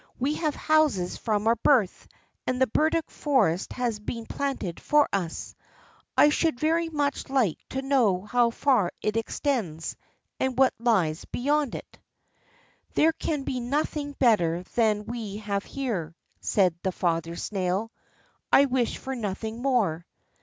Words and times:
We 0.17 0.33
have 0.33 0.55
houses 0.55 1.15
from 1.15 1.45
our 1.45 1.57
birth, 1.57 2.07
and 2.47 2.59
the 2.59 2.65
burdock 2.65 3.07
forest 3.11 3.73
has 3.73 3.99
been 3.99 4.25
planted 4.25 4.79
for 4.79 5.07
us. 5.13 5.53
I 6.17 6.29
should 6.29 6.59
very 6.59 6.89
much 6.89 7.29
like 7.29 7.59
to 7.69 7.83
know 7.83 8.21
how 8.23 8.49
far 8.49 8.93
it 9.03 9.15
extends, 9.15 9.95
and 10.39 10.57
what 10.57 10.73
lies 10.79 11.25
beyond 11.25 11.75
it." 11.75 11.99
"There 12.95 13.13
can 13.13 13.43
be 13.43 13.59
nothing 13.59 14.13
better 14.13 14.63
than 14.73 15.05
we 15.05 15.37
have 15.37 15.65
here," 15.65 16.15
said 16.39 16.73
the 16.81 16.91
father 16.91 17.35
snail; 17.35 17.91
"I 18.51 18.65
wish 18.65 18.97
for 18.97 19.13
nothing 19.15 19.61
more." 19.61 20.07